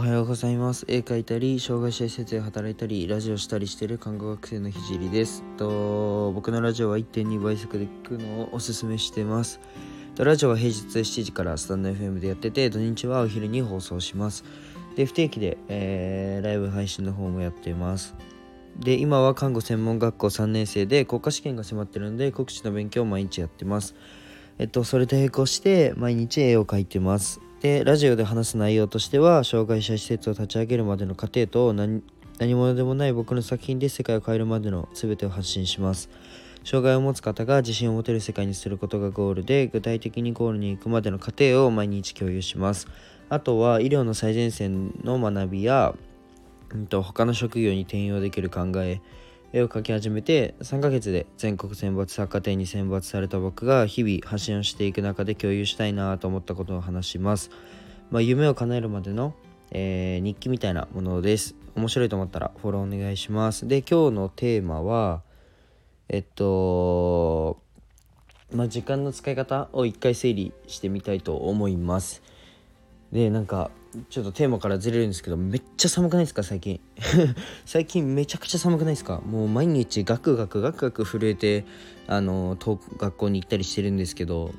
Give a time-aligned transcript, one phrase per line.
[0.00, 0.86] はようございます。
[0.88, 5.44] 絵描いたり、障害者施設で働いたり、ラジオしたりしている看護学生のひじりです。
[5.58, 9.60] と僕のラジオは1.2倍速で聞くのをおすすめしてます。
[10.14, 14.42] とラジオは平日7時からスタンド FM でやってて、土日はお昼に放送します。
[14.96, 18.14] で、不定期で、えーライブ配信の方もやっています。
[18.78, 23.94] で、今は看護専門学校3年生で国家試験が迫ってるので、国試の勉強を毎日やってます。
[24.56, 27.42] えっと、それと並行して毎日絵を描いてます。
[27.60, 32.02] で、ラジオで話す内容としては、障害者施設を立ち上げるまでの過程と何、
[32.38, 36.08] 者でもない僕の作品で世界を変えるまでの全てを発信します。
[36.64, 42.88] 障害を持つ方が自信を持てる世界にすることがゴールで、具体的にゴールに行くまでの過程を毎日共有します。
[43.28, 45.94] あとは、医療の最前線の学びや、
[46.72, 49.02] うんと他の職業に転用できる考え
[49.52, 57.50] 絵を描き始めて3ヶ月で全国選抜作家展に選抜された僕が日々発信をしていく中で共有したいなと思ったことを話します、
[58.10, 59.34] まあ、夢を叶えるまでの、
[59.72, 61.54] えー日記みたいなものです。
[61.74, 63.66] 面白いと思ったらフォローお願いします。
[63.66, 65.22] で今日のテーマは
[66.08, 67.58] えっと
[68.52, 72.22] まあ時間の使い方を一回整理してみたいと思います。
[73.12, 73.70] でなんか
[74.08, 76.42] ちょっとテーマからずれるんですけどめっちゃ寒くないですか？
[76.42, 76.80] 最近。
[77.66, 79.20] 最近めちゃくちゃ寒くないですか？
[79.20, 81.64] もう毎日ガクガクガクガク震えて
[82.06, 84.52] あのと学校に行ったりしてるんですけど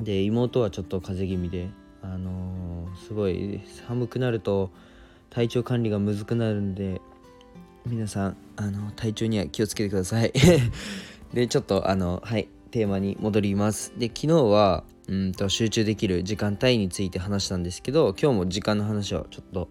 [0.00, 1.68] で妹はちょっと風邪気味で
[2.02, 4.70] あのすごい寒くなると
[5.30, 7.00] 体調管理がむずくなるんで
[7.86, 10.32] 皆さんあの体調には気をつけてください。
[11.34, 13.92] でちょっとあのはいテーマに戻ります。
[13.98, 19.68] で昨日はうんと集中できる時間帯について話したんですけど今日も時間の話をちょっと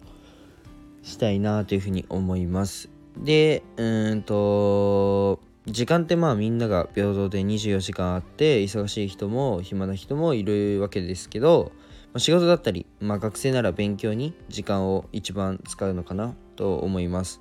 [1.02, 2.88] したいなというふうに思います。
[3.16, 11.72] でうんと時間ってまあみんなが平等で24時間あって忙しい人も暇な人もいるわけですけど、
[12.12, 17.40] ま仕事だったり、まあ、学生なら勉強に時間を一番使うのかなと思います。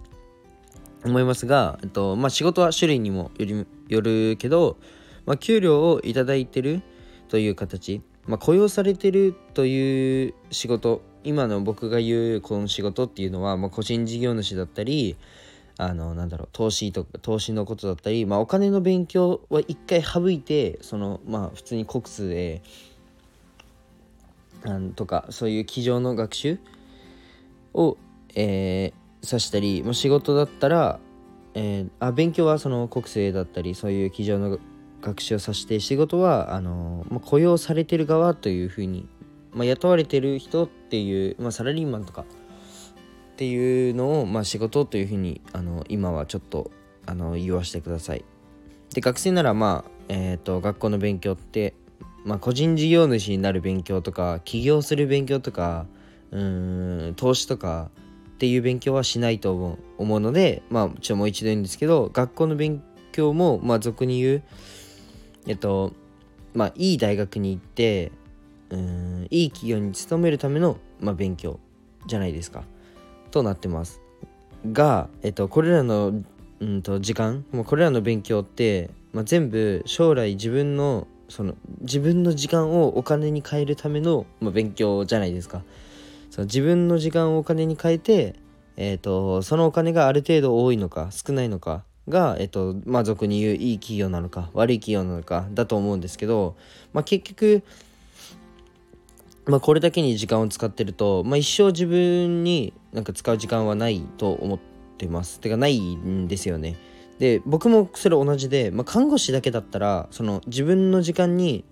[1.06, 4.78] 思いますが、えっとまあ、仕事は種類にもよりよるけど、
[5.26, 6.82] まあ、給料をいただいてる
[7.28, 15.16] という形、まあ、雇用されてるという仕事今の僕が言うこの仕事っていうのは、まあ、個人事業主だったり
[15.78, 22.62] あのなんだろう投資とか投資のことだったり、まあ、お金の勉強は一回省いてそのまあ普通に国数で
[24.66, 26.60] あのとかそういう机上の学習
[27.74, 27.98] を、
[28.36, 31.00] えー指したり、まあ、仕事だったら、
[31.54, 34.60] えーあ勉強はその国政だったりそういう机上の
[35.04, 39.08] 学習を指して仕事はあの、まあ、雇用されてる側というふうに、
[39.52, 46.72] まあ、雇われてる人っていう、まあ、サラリーマンとかっていうのを、まあ、仕事というふうにあの今はちょっと
[47.06, 48.24] あの言わせてください。
[48.94, 51.74] で学生ならまあ、えー、と学校の勉強って、
[52.24, 55.88] まあ、個人事業主になる勉強とか起業する勉強とか
[56.32, 57.90] うん投資とか
[58.36, 64.44] っていう勉強はしないと思うのでまあちょっともう一度言うんですけど学校の勉強もまあ俗に言う
[65.48, 65.94] えっと
[66.54, 68.12] まあいい大学に行って
[68.70, 71.60] うんいい企業に勤めるための、まあ、勉強
[72.08, 72.64] じゃないですか。
[73.32, 74.02] となってます。
[74.72, 76.14] が、えっと、これらの
[76.60, 85.64] うんと時間もうこれらの勉強って、まあ、全部将来自分のその自分の時間をお金に変えるための、まあ、勉強じゃないですか。
[86.30, 88.36] その自分の時間をお金に変えて、
[88.78, 96.56] えっとそのお金がある程度多いのか少ないのかが、えっとまあ、俗に言ういい企業なのか悪い企業なのかだと思うんですけど、
[96.94, 97.64] まあ、結局
[99.46, 104.60] まあ、これだけに時間を使ってると、まあ、一生自分になんか使う時間はないと思っ
[104.98, 105.42] てます。
[105.42, 106.78] てかないんですよね。
[107.20, 111.66] で僕もそれ同じで、まあ、看護師だけだったらその自分の時間に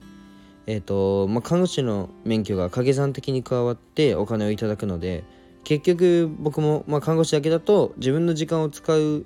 [0.67, 5.23] えっ、と、まあ、看護師の免許が掛け算的に加わってお金をいただくので
[5.63, 9.25] 結局僕も、まあ、看護師だけだと自分の時間を使う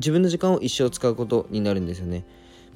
[0.00, 2.24] 自分の時間を一生使うことになるんですよね。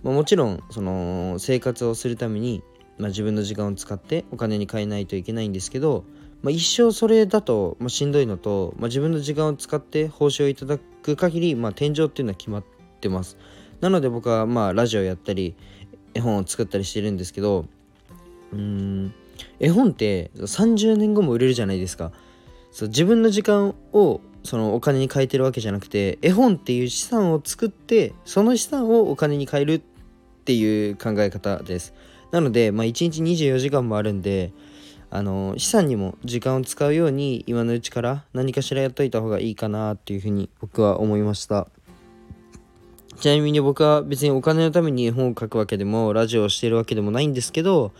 [0.02, 2.62] まあ、もちろんその生活をするために
[2.98, 6.04] まあ、自分の時間を使ってお金に換えないといけないんですけど、
[6.42, 12.65] まあ、一生それだと、ま、しんどいのと、ま、自分の時間を使って報酬をいただく限り、ま、天井っていうのは決まっ
[13.00, 13.36] てます
[13.80, 15.56] なので僕はまあラジオやったり
[16.15, 17.66] 絵本を作ったりしてるんですけど
[18.53, 19.15] うーん
[19.59, 22.12] 絵本って30年後も売れるじゃないですか
[22.70, 29.82] そう自分の時間をそのお金に変えてるわけじゃなくて絵本っていう資産を作ってその資産をお金に変えるっ
[30.44, 31.94] ていう考え方です
[32.30, 34.52] なので、まあ、1日24時間もあるんで、
[35.08, 41.68] あの資産にも時間を使うように今のうちから何かしらやっといた方がいいかなっていうふうに僕は思いました。
[43.20, 47.92] ちなみに僕は別にお金のために絵本を書くわけでもラジオをしてるわけでもないんですけど、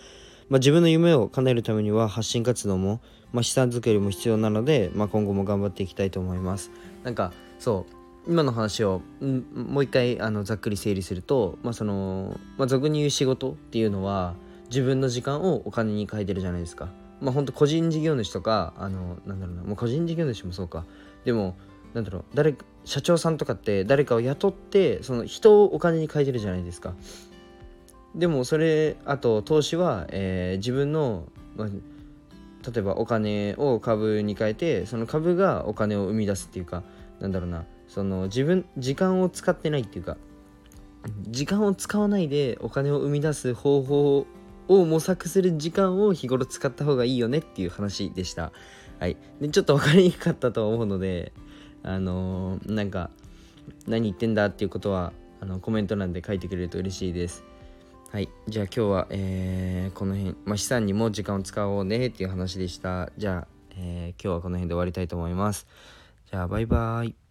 [0.49, 3.01] まあ、自分の夢を叶えるためには発信活動も、
[3.35, 6.71] まあ、資産作りも必要なので、まあ、今後も頑張っていきたいと思います。
[7.03, 14.35] なんかそう今の話をもう一回あのざっくり整理すると、まあそのまあ、俗に言う仕事っていうのは
[14.71, 16.89] 自分の時間をお金に変えてるじゃないですか。
[17.21, 20.87] まあ本当個人事業主とかあのなんだろうなもう個人事業主もそうか。
[21.25, 21.57] でも
[21.93, 22.55] なんだろう誰
[22.85, 26.95] 社長さんとかって誰かを雇ってその人をお金に変えてるじゃないですか。
[28.15, 31.25] でもそれあと投資は、えー、自分の、
[31.57, 31.69] まあ、
[32.67, 36.83] 例えばお金を株に変えてその株がお金を生み出すっていうか
[37.21, 40.17] なんだろうなその自分時間を使ってないっていうか
[41.29, 44.27] 時間を使わないでお金を生み出す方法
[44.69, 48.53] を模索する時間を日頃使った方がいいよねっていう話でした。
[48.99, 49.17] はい。
[49.41, 51.33] で、ちょっと分かりにくかったと思うので、
[51.83, 53.11] あのー、なんか、
[53.87, 57.45] 何言ってんだっていうことは、あのコメント欄で書いてくれると嬉しいです。
[58.15, 58.29] はい。
[58.47, 63.11] じゃあ今日は、えー、この辺、まあ、資産にも時間を使おうねっていう話でした。
[63.19, 65.67] じゃあ、えー、今日はこの辺で終わりたいと思います。
[66.31, 67.24] じゃあ、バイバーイ。